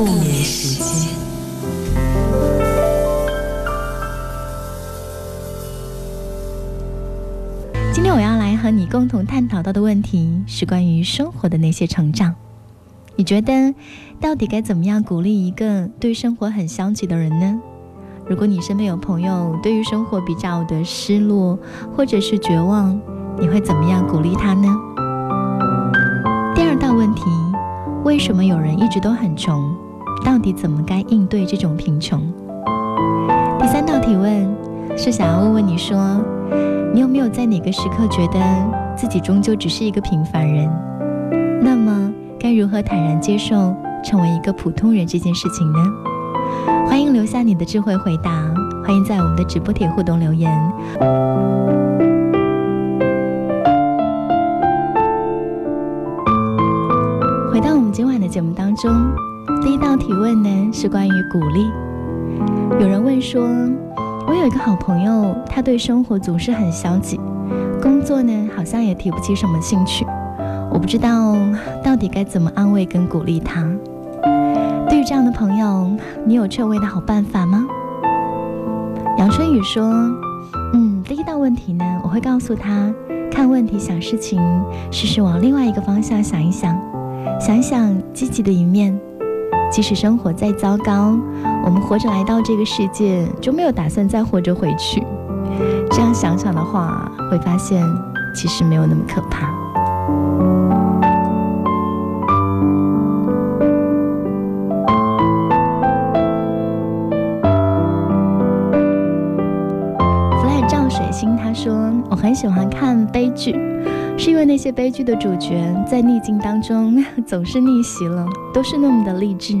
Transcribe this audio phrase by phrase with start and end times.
[0.00, 1.10] 不眠时间。
[7.92, 12.34] 今天我要来和你共同探讨到的问题是关于生活的那些成长。
[13.14, 13.74] 你觉得
[14.18, 17.60] 到底该怎么样鼓励一个对生活很消极的人呢？
[18.26, 21.58] 如果你身边有朋友对于生活比较的失落
[21.94, 22.98] 或者是绝望，
[23.38, 24.74] 你会怎么样鼓励他呢？
[26.54, 27.24] 第二道问题，
[28.02, 29.70] 为什么有人一直都很穷？
[30.24, 32.20] 到底怎么该应对这种贫穷？
[33.58, 34.48] 第三道提问
[34.96, 36.20] 是想要问问你说，
[36.94, 38.40] 你有没有在哪个时刻觉得
[38.96, 40.70] 自己终究只是一个平凡人？
[41.62, 45.78] 那么该如何坦然接受成为一个普通人这件事情呢？
[46.86, 48.30] 欢迎留下你的智慧回答，
[48.84, 50.50] 欢迎在我们的直播帖互动留言。
[57.52, 58.90] 回到我们今晚的节目当中，
[59.62, 61.70] 第一道提问呢是关于鼓励。
[62.80, 63.42] 有人问说，
[64.26, 67.20] 我有一个好朋友，他对生活总是很消极，
[67.82, 70.06] 工作呢好像也提不起什么兴趣，
[70.72, 71.36] 我不知道
[71.82, 73.66] 到底该怎么安慰跟鼓励他。
[74.88, 75.90] 对于这样的朋友，
[76.24, 77.66] 你有劝慰的好办法吗？
[79.18, 79.84] 杨春雨说
[80.72, 82.92] ：“嗯，第一道问题呢，我会告诉他，
[83.30, 84.40] 看问题、想事情，
[84.90, 86.78] 试试往另外一个方向想一想，
[87.38, 88.98] 想一想积极的一面。
[89.70, 91.16] 即使生活再糟糕，
[91.64, 95.02] 我们活着来到这个世界，就没有打算再活着回去。
[95.90, 97.82] 这样想想的话，会发现
[98.34, 99.46] 其实没有那么可怕
[110.40, 111.72] 福来照水星他说。”
[112.10, 113.52] 我很喜欢看悲剧，
[114.22, 119.56] 是因为那些悲剧的主角在逆境当中 总是逆袭了，都是那么的励志。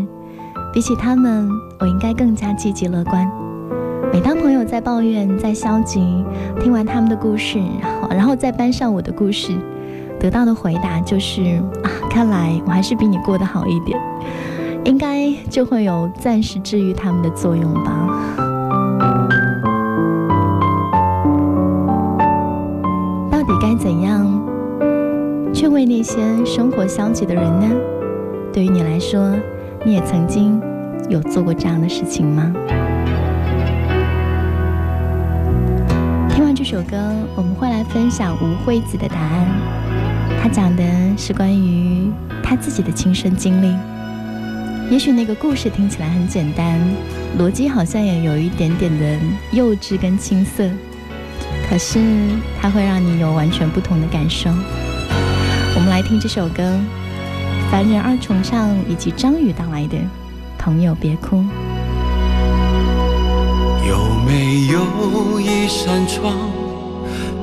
[0.70, 1.48] 比起他们，
[1.78, 3.26] 我应该更加积极乐观。
[4.12, 6.22] 每当朋友在抱怨、在消极，
[6.60, 7.58] 听完他们的故事，
[8.10, 9.56] 然后再搬上我的故事，
[10.20, 11.42] 得到的回答就是
[11.82, 13.98] 啊，看来我还是比你过得好一点，
[14.84, 18.36] 应该就会有暂时治愈他们的作用吧。
[23.30, 24.39] 到底该怎样
[25.60, 26.16] 却为那些
[26.46, 27.66] 生活消极的人呢？
[28.50, 29.36] 对于你来说，
[29.84, 30.58] 你也曾经
[31.10, 32.50] 有做过这样的事情吗？
[36.30, 36.96] 听完这首歌，
[37.36, 39.46] 我们会来分享吴惠子的答案。
[40.42, 40.82] 她讲的
[41.18, 42.10] 是关于
[42.42, 43.76] 她自己的亲身经历。
[44.90, 46.80] 也许那个故事听起来很简单，
[47.38, 49.18] 逻辑好像也有一点点的
[49.52, 50.66] 幼稚跟青涩。
[51.68, 52.00] 可是，
[52.62, 54.48] 它会让你有完全不同的感受。
[55.72, 56.62] 我们来听这首歌，
[57.70, 59.96] 凡人二重唱以及张宇带来的
[60.58, 61.36] 《朋友别哭》。
[63.88, 66.34] 有没有一扇窗，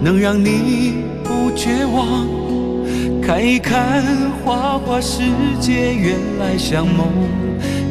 [0.01, 2.27] 能让你不绝望？
[3.21, 4.03] 看一看
[4.43, 5.23] 花花世
[5.59, 7.07] 界，原来像梦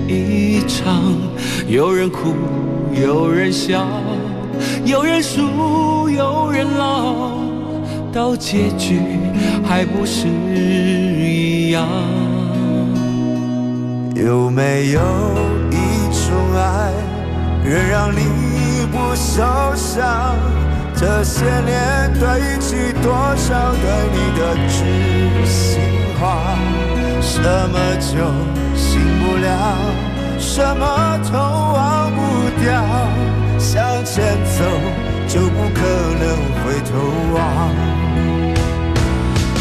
[0.07, 1.15] 一场。
[1.67, 2.35] 有人哭，
[2.95, 3.87] 有人笑，
[4.85, 5.43] 有人输。
[6.09, 7.37] 有人老，
[8.17, 8.99] 到结局
[9.63, 11.87] 还不是一样？
[14.15, 15.01] 有没有
[15.71, 15.77] 一
[16.09, 16.91] 种爱，
[17.63, 19.45] 能让你不受
[19.77, 20.35] 伤？
[20.95, 24.79] 这些年堆积多少对你的知
[25.45, 25.79] 心
[26.19, 26.57] 话？
[27.21, 27.39] 什
[27.69, 28.17] 么酒
[28.75, 29.77] 醒不了？
[30.39, 32.19] 什么痛忘不
[32.65, 32.83] 掉？
[33.59, 34.25] 向前
[34.59, 35.06] 走。
[35.37, 35.81] 就不可
[36.19, 36.25] 能
[36.65, 36.97] 回头
[37.35, 37.37] 望。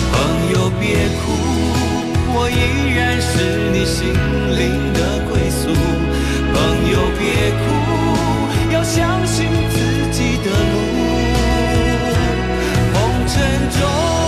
[0.10, 0.16] 朋
[0.54, 1.22] 友别哭，
[2.34, 3.34] 我依然是
[3.74, 4.08] 你心
[4.58, 5.00] 灵的
[5.30, 5.68] 归宿。
[6.54, 6.56] 朋
[6.90, 7.64] 友别哭，
[8.74, 9.76] 要相信自
[10.14, 10.76] 己的路。
[12.94, 13.36] 红尘
[13.78, 14.25] 中。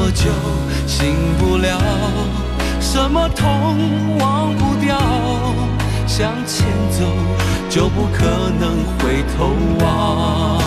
[0.00, 0.30] 么久
[0.86, 1.78] 醒不了，
[2.80, 4.98] 什么痛忘不掉？
[6.06, 7.04] 向前走
[7.68, 8.24] 就不可
[8.58, 9.52] 能回头
[9.84, 10.59] 望。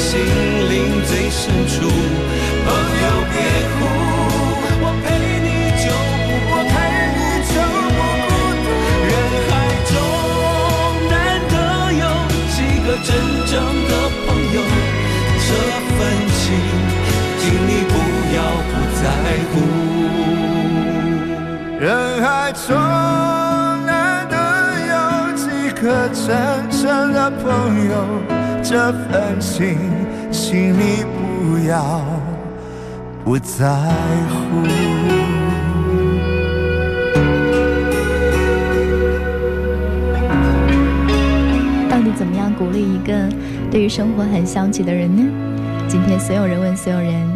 [0.00, 1.74] 心灵最深处，
[2.64, 2.66] 朋
[3.04, 3.36] 友别
[3.76, 3.78] 哭，
[4.80, 5.06] 我陪
[5.44, 5.48] 你
[5.84, 5.86] 就
[6.24, 6.74] 不孤单。
[9.06, 9.12] 人
[9.46, 9.50] 海
[9.90, 9.92] 中
[11.10, 11.12] 难
[11.52, 11.52] 得
[12.00, 12.02] 有
[12.48, 13.08] 几个真
[13.46, 13.52] 正
[13.88, 13.92] 的
[14.24, 14.58] 朋友，
[15.46, 15.48] 这
[15.96, 15.98] 份
[16.40, 16.42] 情，
[17.38, 17.94] 请你不
[18.34, 18.38] 要
[18.70, 19.02] 不在
[19.50, 19.52] 乎。
[21.78, 21.84] 人
[22.22, 22.66] 海中
[23.84, 23.88] 难
[24.28, 24.34] 得
[24.88, 24.96] 有
[25.36, 25.44] 几
[25.80, 26.24] 个真
[26.82, 26.82] 正
[27.12, 27.44] 的朋
[27.90, 27.94] 友。
[28.70, 29.76] 这份情，
[30.30, 32.04] 请你不要
[33.24, 33.66] 不在
[34.28, 34.62] 乎。
[41.90, 43.12] 到底怎么样鼓励一个
[43.72, 45.24] 对于生活很消极的人呢？
[45.88, 47.28] 今天所有人问所有人，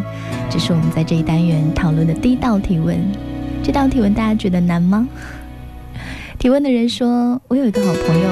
[0.49, 2.97] 这是我们在这一单元讨论的第一道提问。
[3.61, 5.05] 这道提问大家觉得难吗？
[6.39, 8.29] 提问的人说：“我有一个好朋友，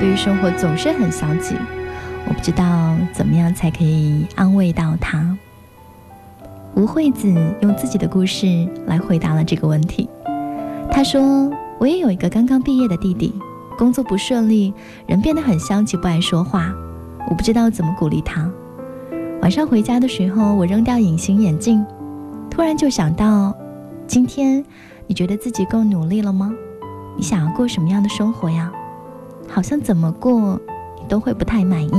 [0.00, 1.54] 对于生活总是很消极。”
[2.30, 5.36] 我不知道怎么样才可以安慰到他。
[6.76, 7.28] 吴惠子
[7.60, 10.08] 用自己的故事来回答了这个问题。
[10.92, 13.34] 他说：“我也有一个刚刚毕业的弟弟，
[13.76, 14.72] 工作不顺利，
[15.08, 16.72] 人变得很消极，不爱说话。
[17.28, 18.48] 我不知道怎么鼓励他。
[19.42, 21.84] 晚上回家的时候，我扔掉隐形眼镜，
[22.48, 23.52] 突然就想到：
[24.06, 24.64] 今天
[25.08, 26.54] 你觉得自己够努力了吗？
[27.16, 28.70] 你想要过什么样的生活呀？
[29.48, 30.60] 好像怎么过？”
[31.10, 31.90] 都会不太满意。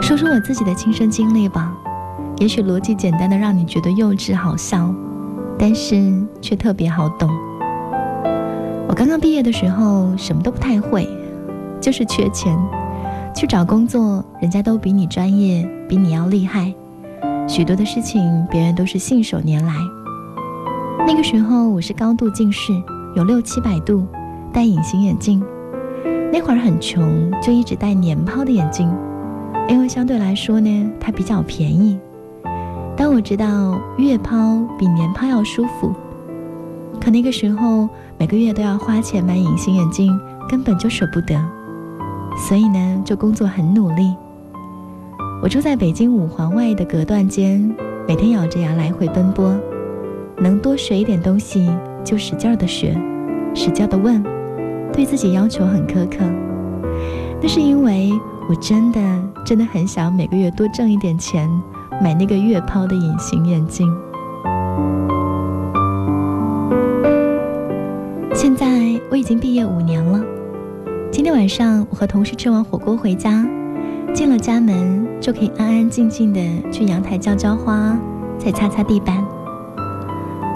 [0.00, 1.74] 说说我自己的亲身经历吧，
[2.38, 4.94] 也许逻辑简单的让你觉得幼稚好笑，
[5.58, 7.28] 但是却特别好懂。
[8.88, 11.06] 我刚刚毕业的时候什么都不太会，
[11.80, 12.56] 就是缺钱，
[13.34, 16.72] 去找工作，人家都比你专业，比你要厉害，
[17.46, 19.74] 许多的事情别人都是信手拈来。
[21.06, 22.72] 那个时候我是高度近视，
[23.16, 24.06] 有六七百度，
[24.52, 25.42] 戴隐形眼镜。
[26.30, 28.88] 那会儿很穷，就一直戴年抛的眼镜，
[29.68, 31.98] 因为相对来说呢，它比较便宜。
[32.96, 35.92] 当我知道月抛比年抛要舒服，
[37.00, 37.88] 可那个时候
[38.18, 41.40] 每个月都要花钱买隐形眼镜，根本就舍不得，
[42.36, 44.14] 所以呢，就工作很努力。
[45.42, 47.74] 我住在北京五环外的隔断间，
[48.06, 49.56] 每天咬着牙来回奔波，
[50.36, 51.70] 能多学一点东西
[52.04, 52.96] 就使劲的学，
[53.54, 54.22] 使劲的问。
[54.92, 56.24] 对自己要求很苛刻，
[57.40, 58.10] 那是因为
[58.48, 59.00] 我真的
[59.44, 61.48] 真的很想每个月多挣一点钱，
[62.02, 63.88] 买那个月抛的隐形眼镜。
[68.34, 68.66] 现在
[69.10, 70.20] 我已经毕业五年了，
[71.12, 73.46] 今天晚上我和同事吃完火锅回家，
[74.12, 76.40] 进了家门就可以安安静静的
[76.72, 77.96] 去阳台浇浇花，
[78.36, 79.24] 再擦擦地板。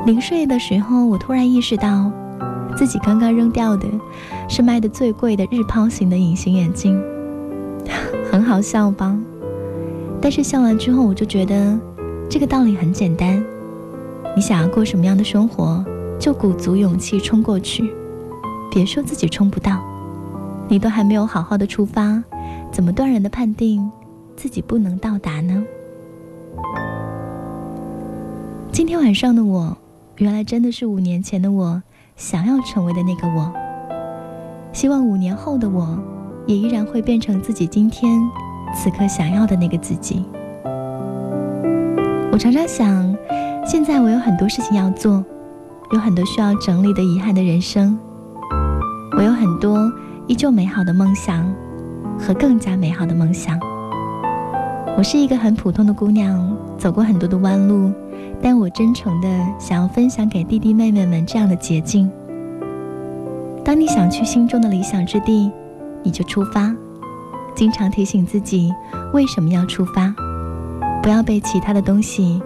[0.04, 2.10] 临睡的时候，我突然意识到。
[2.76, 3.86] 自己刚刚扔掉的，
[4.48, 7.00] 是卖的最贵的日抛型的隐形眼镜，
[8.30, 9.16] 很好笑吧？
[10.20, 11.78] 但是笑完之后，我就觉得
[12.28, 13.42] 这个道理很简单：
[14.34, 15.84] 你想要过什么样的生活，
[16.18, 17.92] 就鼓足勇气冲过去，
[18.70, 19.80] 别说自己冲不到。
[20.68, 22.22] 你都还没有好好的出发，
[22.70, 23.90] 怎么断然的判定
[24.36, 25.62] 自己不能到达呢？
[28.70, 29.76] 今天晚上的我，
[30.16, 31.82] 原来真的是五年前的我。
[32.16, 33.50] 想要成为的那个我，
[34.73, 35.99] 希望五年后的我，
[36.47, 38.21] 也依然会变成自己今天
[38.75, 40.25] 此刻想要的那个自己。
[42.31, 43.16] 我常常想，
[43.66, 45.25] 现在我有很多事情要做，
[45.92, 47.99] 有很多需要整理的遗憾的人生，
[49.16, 49.90] 我有很多
[50.26, 51.45] 依旧美好的梦想
[52.19, 53.59] 和更加美好的梦想。
[54.97, 57.90] 我是一个很普通的姑娘，走过很多的弯路。
[58.42, 62.11] 但我真诚的想要分享给弟弟妹妹们这样的捷径：
[63.64, 65.50] 当你想去心中的理想之地，
[66.02, 66.75] 你就出发。
[67.54, 68.72] 经常提醒自己
[69.12, 70.12] 为什么要出发，
[71.02, 72.42] 不要被其他的东西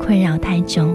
[0.00, 0.86] 困扰太久。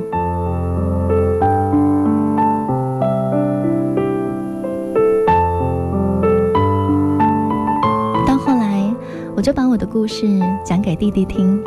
[9.44, 10.26] 就把我的故事
[10.64, 11.62] 讲给弟弟听。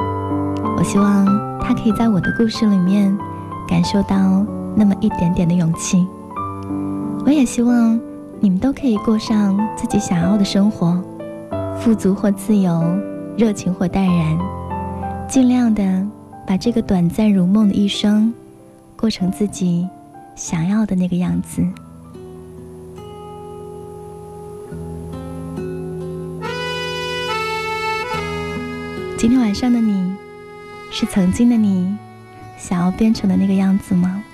[0.79, 1.27] 我希望
[1.67, 3.13] 他可以在我的故事里面
[3.67, 4.47] 感受到
[4.77, 6.07] 那么一点点的勇气。
[7.25, 7.99] 我也希望
[8.39, 10.97] 你们都可以过上自己想要的生活，
[11.81, 12.85] 富足或自由，
[13.37, 14.39] 热情或淡然，
[15.29, 16.07] 尽量的
[16.47, 18.33] 把这个短暂如梦的一生
[18.95, 19.89] 过成自己
[20.37, 21.67] 想要的那个样子。
[29.19, 30.06] 今天晚上的你，
[30.99, 31.95] 是曾经的你
[32.57, 34.25] 想要变成的那个样子吗？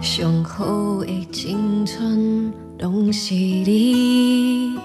[0.00, 4.76] 上好的青春拢是你，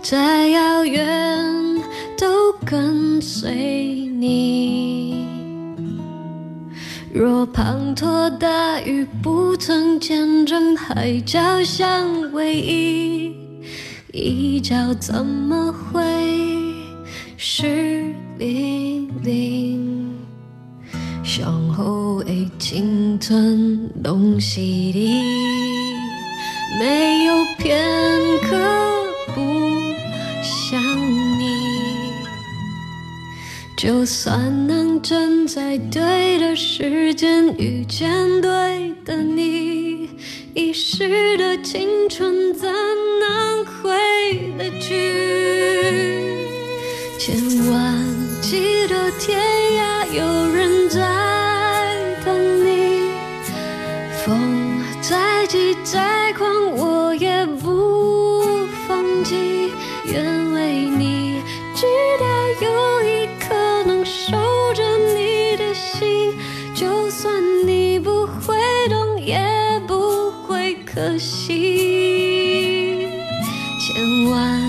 [0.00, 1.82] 再遥远
[2.16, 5.26] 都跟随你。
[7.12, 13.34] 若滂沱大雨不曾见证海角相偎依。
[14.12, 16.63] 一觉怎么会
[17.46, 18.06] 湿
[18.38, 20.16] 淋淋？
[21.22, 25.20] 上好的青春拢是你，
[26.80, 27.78] 没有片
[28.40, 28.56] 刻
[29.34, 29.42] 不
[30.42, 30.80] 想
[31.38, 31.44] 你。
[33.76, 40.08] 就算能站在对的时间遇见对的你，
[40.54, 42.72] 一时的青春怎
[43.20, 43.90] 能回
[44.56, 46.42] 得去？
[47.26, 47.34] 千
[47.70, 48.04] 万
[48.42, 51.00] 记得天涯有人在
[52.22, 53.08] 等你，
[54.22, 59.72] 风再急再狂我也不放弃，
[60.04, 61.40] 愿为你
[61.74, 61.86] 直
[62.20, 62.26] 到
[62.60, 63.54] 有一刻
[63.86, 64.36] 能守
[64.74, 64.82] 着
[65.16, 66.34] 你的心，
[66.74, 67.32] 就算
[67.66, 68.54] 你不会
[68.90, 69.40] 懂也
[69.86, 73.08] 不会可惜。
[73.80, 74.60] 千万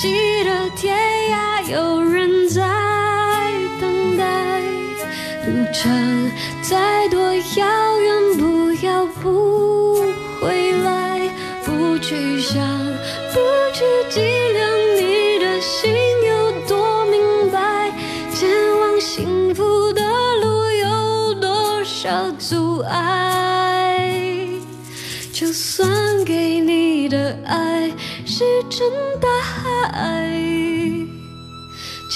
[0.00, 0.63] 记得
[1.70, 2.60] 有人在
[3.80, 4.60] 等待，
[5.46, 6.30] 路程
[6.62, 10.02] 再多遥远，不要不
[10.42, 11.30] 回来，
[11.64, 12.62] 不去想，
[13.32, 13.40] 不
[13.72, 15.94] 去计量你的心
[16.28, 17.90] 有多明白，
[18.34, 20.02] 前往幸福的
[20.42, 24.10] 路有多少阻碍。
[25.32, 27.90] 就算给你的爱
[28.26, 30.30] 是真大海，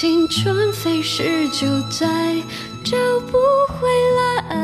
[0.01, 2.07] 青春飞逝就再
[2.85, 2.95] 找
[3.29, 3.37] 不
[3.67, 4.55] 回来。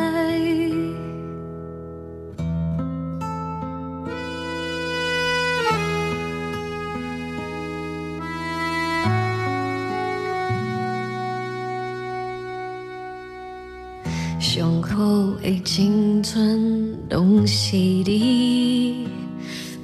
[14.39, 14.95] 上好
[15.43, 19.05] 的青春拢是你，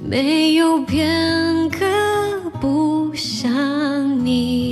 [0.02, 1.84] 没有片刻
[2.58, 4.71] 不想你。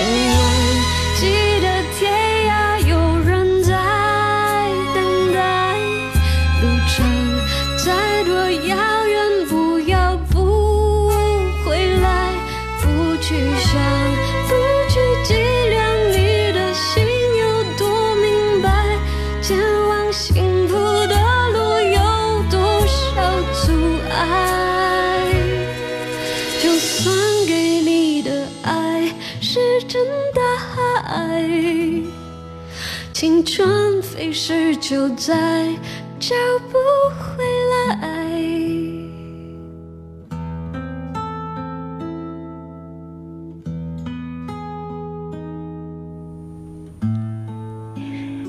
[0.00, 0.69] 千
[34.20, 35.66] 春飞逝就再
[36.18, 36.34] 找
[36.68, 36.76] 不
[37.16, 37.96] 回来。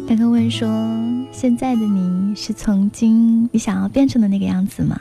[0.06, 0.68] 刚刚问说，
[1.32, 5.00] 现在的你是曾经你想要变成的那个样子吗？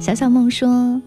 [0.00, 1.00] 小小梦说，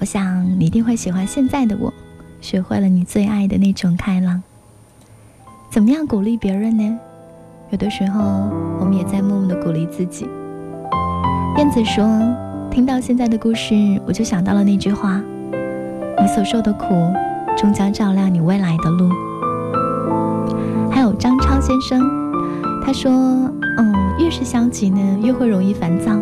[0.00, 1.94] 我想你一定会喜欢现在的我，
[2.40, 4.42] 学会了你最爱的那种开朗。
[5.70, 6.98] 怎么样鼓励别人呢？
[7.70, 8.20] 有的时候，
[8.80, 10.26] 我们也在默默的鼓励自己。
[11.58, 12.06] 燕子说，
[12.70, 13.74] 听到现在的故事，
[14.06, 15.20] 我就想到了那句话：
[16.18, 16.86] 你所受的苦，
[17.58, 19.10] 终将照亮你未来的路。
[20.90, 22.00] 还有张超先生，
[22.82, 23.12] 他说
[23.76, 26.12] ：“嗯，越是消极呢，越会容易烦躁。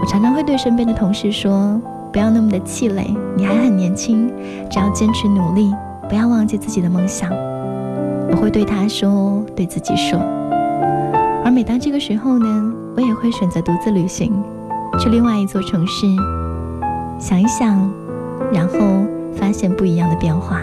[0.00, 1.78] 我常常会对身边的同事说，
[2.10, 4.32] 不要那么的气馁，你还很年轻，
[4.70, 5.70] 只要坚持努力，
[6.08, 7.30] 不要忘记自己的梦想。”
[8.32, 10.18] 我会对他说，对自己说。
[11.50, 14.32] 而每当这个时候呢，我也会选择独自旅行，
[15.00, 16.06] 去另外一座城市，
[17.18, 17.90] 想一想，
[18.52, 19.04] 然后
[19.34, 20.60] 发现不一样的变化。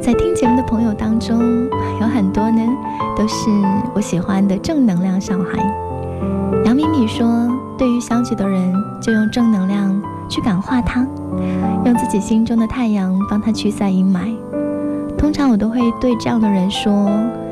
[0.00, 1.68] 在听节目的朋友当中，
[2.00, 2.62] 有很多呢，
[3.16, 3.50] 都是
[3.92, 5.58] 我喜欢的正能量小孩。
[6.64, 11.04] 杨米米说：“对于消极的人，就用正能量去感化他，
[11.84, 14.32] 用自己心中的太阳帮他驱散阴霾。”
[15.18, 17.10] 通常我都会对这样的人说：“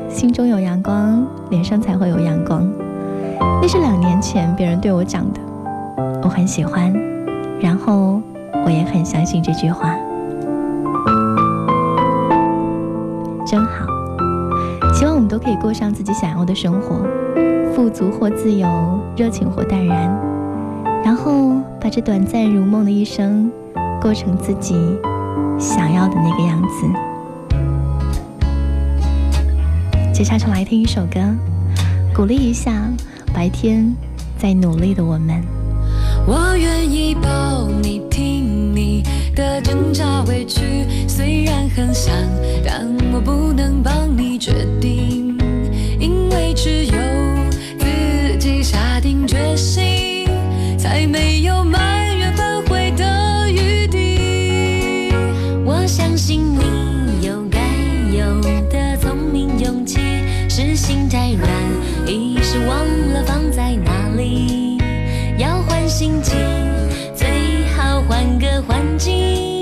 [0.09, 2.67] 心中有阳光，脸上才会有阳光。”
[3.61, 5.41] 那是两年前别人对我讲的，
[6.23, 6.93] 我很喜欢，
[7.59, 8.21] 然后
[8.65, 9.95] 我也很相信这句话。
[13.45, 13.85] 真好，
[14.93, 17.05] 希望我们都可以过上自己想要的生活，
[17.75, 18.67] 富足或自由，
[19.15, 20.09] 热情或淡然，
[21.03, 23.51] 然后把这短暂如梦的一生
[24.01, 24.97] 过成自己
[25.59, 27.06] 想要的那个样子。
[30.17, 31.19] 接下来听一首歌，
[32.11, 32.91] 鼓励一下
[33.31, 33.95] 白天
[34.35, 35.43] 在努力的我们。
[36.25, 39.03] 我愿意抱你，听你
[39.35, 42.11] 的挣扎委屈，虽然很想，
[68.97, 69.56] 睛。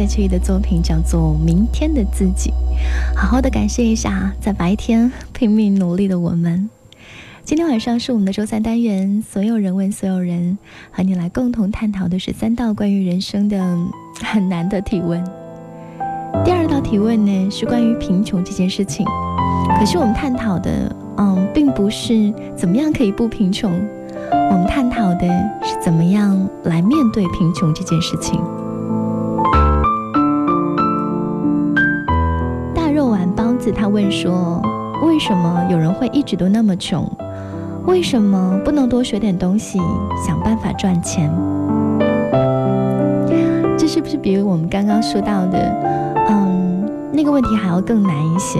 [0.00, 2.50] 来自 S.H.E 的作品，叫做《明天的自己》。
[3.14, 6.70] 好好的感谢一下，在白天拼命努力的我们。
[7.44, 10.56] 今天晚上是我们的周三单元，所有人问所有人，
[10.90, 13.62] 和你来共同探讨的是三道关于人生的
[14.22, 15.22] 很难的提问。
[16.46, 19.04] 第二道提问呢，是关于贫穷这件事情。
[19.78, 23.70] 可是我们探讨的，嗯，并不是怎么样可以不贫穷。
[24.32, 25.28] 我们探讨的
[25.62, 28.40] 是怎么样来面对贫穷这件事情。
[33.60, 34.60] 子他问说
[35.06, 37.06] ：“为什么有人会一直都那么穷？
[37.86, 39.78] 为什么不能多学点东西，
[40.26, 41.30] 想办法赚钱？”
[43.76, 45.58] 这是不是比我们刚刚说到的，
[46.28, 48.58] 嗯，那个问题还要更难一些？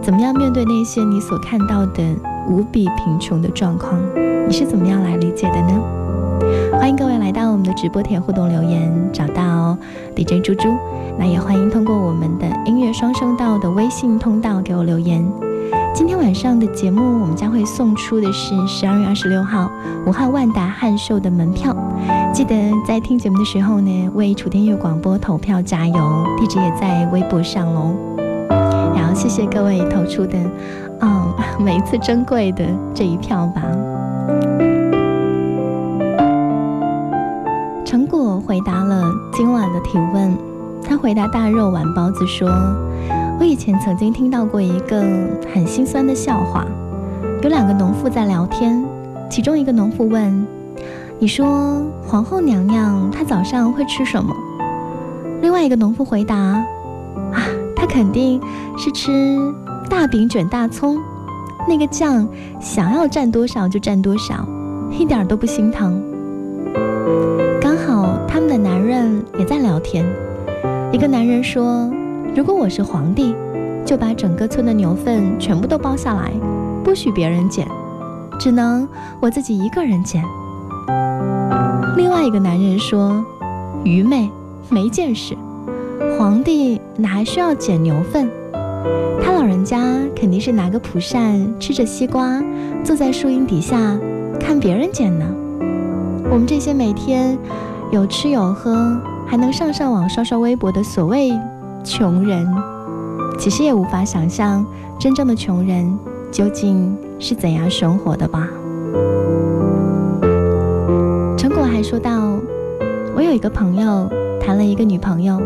[0.00, 2.02] 怎么样面对那些你所看到的
[2.48, 4.00] 无比贫穷的状况？
[4.48, 5.99] 你是怎么样来理解的呢？
[6.72, 9.76] 欢迎各位来到我们的直播帖互动留言，找到
[10.16, 10.68] DJ 猪猪。
[11.18, 15.24] 那也欢迎通过我们的音乐双声道的微信通道给我留言。
[15.92, 19.70] 今天晚上的节目，我们将会送出的是十二月二十六号
[20.06, 21.76] 武汉万达汉秀的门票。
[22.32, 22.54] 记得
[22.86, 27.92] 在听节目的时候呢，为楚天悦广播投票加油，地址也在微博上喽。
[28.94, 30.38] 然后谢谢各位投出的，
[31.00, 33.62] 嗯，每一次珍贵的这一票吧。
[38.50, 40.36] 回答了今晚的提问，
[40.82, 42.50] 他回答大肉丸包子说
[43.38, 45.02] ：“我以前曾经听到过一个
[45.54, 46.66] 很心酸的笑话，
[47.42, 48.84] 有两个农妇在聊天，
[49.30, 50.44] 其中一个农妇问
[51.20, 54.34] ：‘你说皇后娘娘她早上会吃什么？’
[55.40, 56.34] 另外一个农妇回答
[57.32, 58.40] ：‘啊，她肯定
[58.76, 59.38] 是吃
[59.88, 60.98] 大饼卷大葱，
[61.68, 62.26] 那个酱
[62.60, 64.44] 想要蘸多少就蘸多少，
[64.98, 66.02] 一点都不心疼。’
[68.40, 70.02] 他们的男人也在聊天，
[70.90, 71.90] 一个男人说
[72.34, 73.34] ：‘如果我是皇帝，
[73.84, 76.32] 就把整个村的牛粪全部都包下来，
[76.82, 77.68] 不许别人捡，
[78.38, 78.88] 只能
[79.20, 80.24] 我自己一个人捡。’
[81.98, 83.22] 另外一个男人说
[83.84, 84.30] ：‘愚昧，
[84.70, 85.36] 没见识，
[86.18, 88.26] 皇帝哪还需要捡牛粪？
[89.22, 89.84] 他老人家
[90.16, 92.42] 肯定是拿个蒲扇，吃着西瓜，
[92.82, 93.98] 坐在树荫底下
[94.40, 95.26] 看别人捡呢。’
[96.32, 97.36] 我们这些每天
[97.90, 101.32] 有吃有喝，还能上上网刷刷微博的所谓
[101.82, 102.46] 穷人，
[103.36, 104.64] 其实也无法想象
[104.96, 105.98] 真正的穷人
[106.30, 108.48] 究竟是怎样生活的吧。
[111.36, 112.38] 成果还说到，
[113.16, 114.08] 我有一个朋友
[114.40, 115.40] 谈了一个女朋友，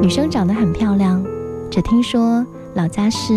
[0.00, 1.20] 女生长得很漂亮，
[1.68, 3.34] 只听说老家是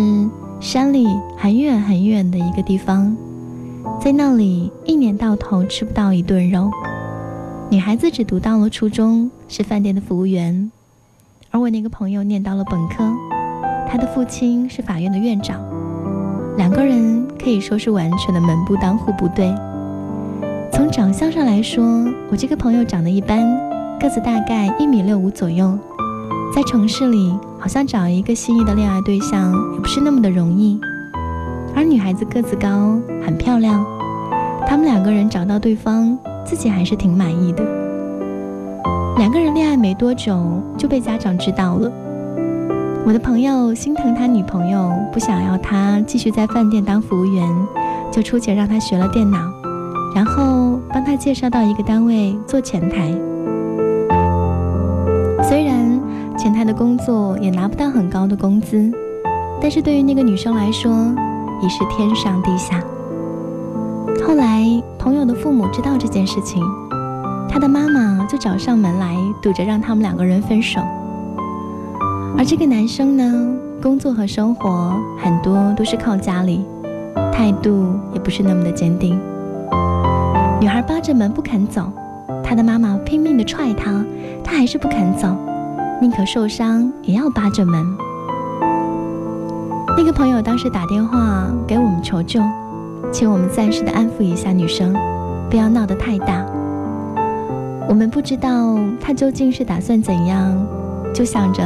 [0.60, 3.16] 山里很远很远的一个地方。
[4.00, 6.70] 在那里，一年到头吃不到一顿肉。
[7.68, 10.70] 女孩子只读到了初中，是饭店的服务员。
[11.50, 13.04] 而我那个朋友念到了本科，
[13.90, 15.60] 他的父亲是法院的院长。
[16.56, 19.52] 两个人可以说是完全的门不当户不对。
[20.72, 21.84] 从长相上来说，
[22.30, 23.44] 我这个朋友长得一般，
[23.98, 25.76] 个子大概一米六五左右。
[26.54, 30.78] 在城市里，好像找一个心仪的恋爱对象也不是那么的容易。
[31.74, 33.84] 而女孩子个子高，很漂亮，
[34.66, 37.62] 他们两个人找到对方，自己还是挺满意的。
[39.18, 41.90] 两个人恋爱没多久就被家长知道了。
[43.04, 47.48] 我的朋友心疼他女朋友，不想要他继续在饭店当服务员，
[48.10, 49.38] 就出钱让他学了电脑，
[50.14, 53.12] 然后帮他介绍到一个单位做前台。
[55.42, 56.00] 虽然
[56.36, 58.90] 前台的工作也拿不到很高的工资，
[59.60, 60.92] 但是对于那个女生来说，
[61.62, 62.82] 已是天上地下。
[64.24, 64.64] 后来，
[64.98, 66.62] 朋友的父母知道这件事情，
[67.48, 70.80] 他的妈妈就找上门来，堵着让他们两个人分手。
[72.36, 76.64] 而这个男生呢，工作和生活很多都是靠家里，
[77.32, 79.18] 态度也不是那么的坚定。
[80.60, 81.90] 女孩扒着门不肯走，
[82.42, 84.04] 他的妈妈拼命的踹他，
[84.42, 85.28] 他还是不肯走，
[86.00, 87.84] 宁可受伤也要扒着门。
[89.96, 92.40] 那个朋友当时打电话给我们求救，
[93.12, 94.94] 请我们暂时的安抚一下女生，
[95.48, 96.44] 不要闹得太大。
[97.88, 100.54] 我们不知道他究竟是打算怎样，
[101.14, 101.62] 就想着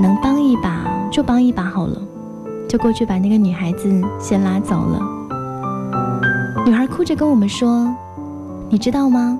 [0.00, 1.96] 能帮一把就帮一把好了，
[2.68, 5.00] 就过去把那个女孩子先拉走了。
[6.66, 7.88] 女孩哭着跟我们说
[8.68, 9.38] ：“你知道吗？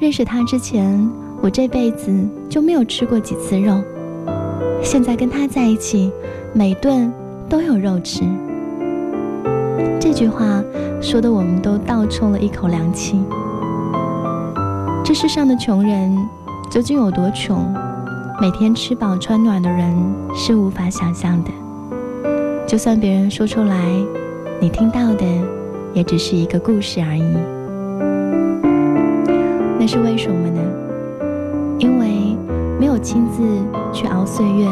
[0.00, 2.12] 认识他之前，我这辈子
[2.48, 3.80] 就没有吃过几次肉，
[4.82, 6.10] 现在跟他在一起，
[6.52, 7.12] 每顿。”
[7.46, 8.22] 都有肉吃，
[10.14, 10.62] 句话
[11.02, 13.20] 说的我们都倒抽了一口凉气。
[15.04, 16.16] 这世上的穷人
[16.70, 17.66] 究竟有多穷？
[18.40, 19.92] 每天吃饱穿暖的人
[20.34, 21.50] 是无法想象的。
[22.66, 23.76] 就算别人说出来，
[24.60, 25.24] 你听到的
[25.92, 27.36] 也只是一个故事而已。
[29.78, 30.60] 那是为什么呢？
[31.78, 32.36] 因为
[32.78, 33.42] 没有亲自
[33.92, 34.66] 去熬岁月，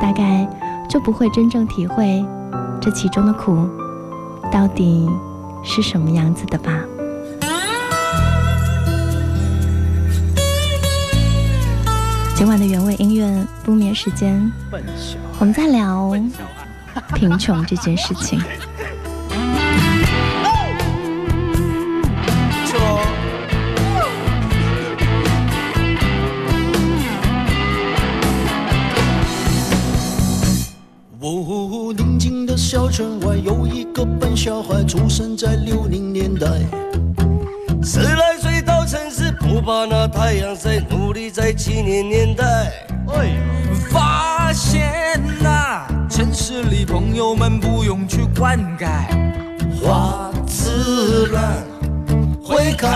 [0.00, 0.46] 大概
[0.88, 2.24] 就不会真正体会
[2.80, 3.56] 这其中的苦
[4.50, 5.08] 到底
[5.62, 6.72] 是什么样子的吧。
[12.34, 14.50] 今晚的原味音乐不眠时间，
[15.38, 16.10] 我们在聊
[17.14, 18.40] 贫穷这件事情。
[32.70, 36.46] 小村外有一个笨小孩，出生在六零年代。
[37.82, 42.70] 十来岁到城市，不怕那太阳晒，努力在七零年代。
[43.90, 48.86] 发现呐、城市里朋友们不用去灌溉，
[49.82, 51.64] 花自然
[52.40, 52.86] 会开。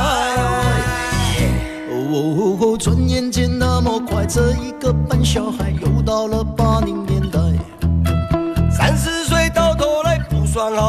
[1.90, 5.72] 哦，转眼间那么快，这一个笨小孩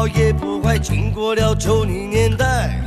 [0.08, 2.80] 也不坏，经过了九零年代。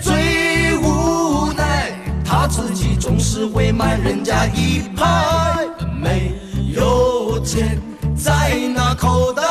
[0.00, 1.92] 最无奈，
[2.24, 5.66] 他自己总是会慢人家一拍，
[6.00, 6.32] 没
[6.74, 7.78] 有钱
[8.16, 9.42] 在那口袋。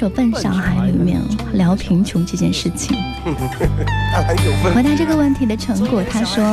[0.00, 1.20] 我们在这首《笨小孩》里面
[1.54, 2.96] 聊贫穷这件事情。
[4.72, 6.44] 回答这个问题的成果，他说，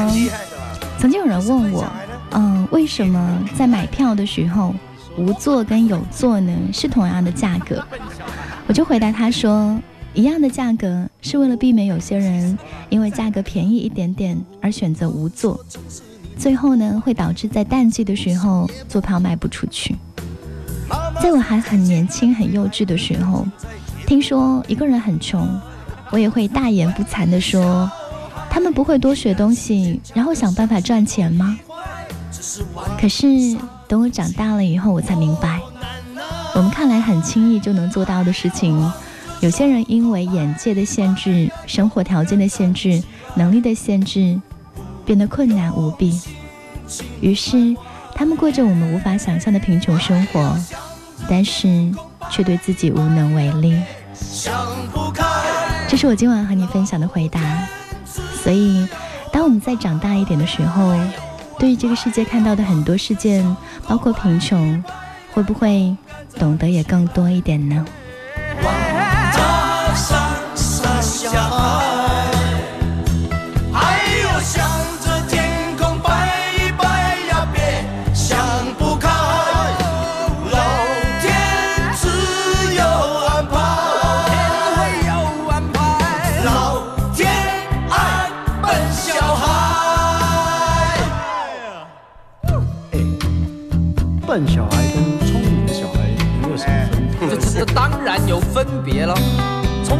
[0.97, 1.85] 曾经有人问我，
[2.31, 4.73] 嗯、为什么在买票的时候，
[5.15, 7.83] 无座跟有座呢是同样的价格？
[8.65, 9.79] 我就回答他说，
[10.15, 12.57] 一样的价格是为了避免有些人
[12.89, 15.63] 因为价格便宜一点点而选择无座，
[16.35, 19.95] 最后呢会导致在淡季的时候坐票卖不出去。
[21.25, 23.43] 在我还很年轻、很幼稚的时候，
[24.05, 25.59] 听说一个人很穷，
[26.11, 27.89] 我也会大言不惭地说
[28.47, 31.57] ：“他们不会多学东西，然后想办法赚钱吗？”
[33.01, 33.57] 可是
[33.87, 35.59] 等我长大了以后，我才明白，
[36.53, 38.79] 我们看来很轻易就能做到的事情，
[39.41, 43.01] 有些人因为眼界的限制、生活条件的限制、
[43.33, 44.39] 能力的限制，
[45.03, 46.21] 变得困难无比。
[47.19, 47.75] 于是，
[48.13, 50.55] 他们过着我们无法想象的贫穷生活，
[51.29, 51.91] 但是
[52.29, 53.79] 却对自己无能为力。
[54.13, 54.53] 想
[54.93, 55.23] 不开，
[55.87, 57.41] 这是我今晚和你分享的回答。
[58.43, 58.87] 所以，
[59.31, 60.93] 当我们再长大一点的时候，
[61.59, 63.43] 对于这个世界看到的很多事件，
[63.87, 64.83] 包括贫穷，
[65.33, 65.95] 会不会
[66.37, 67.85] 懂得也更多一点呢？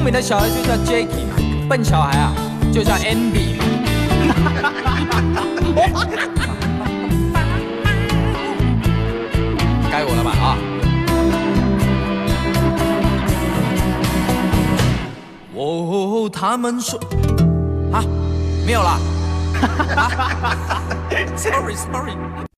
[0.06, 1.36] 明的小孩就叫 Jacky 嘛，
[1.68, 2.32] 笨小孩啊
[2.72, 3.66] 就叫 Andy 嘛。
[9.92, 10.58] 该我了吧啊？
[15.56, 17.00] 哦，他们说
[17.92, 18.04] 啊，
[18.64, 19.00] 没有啦。
[19.96, 20.12] 啊
[21.36, 22.16] ，sorry sorry。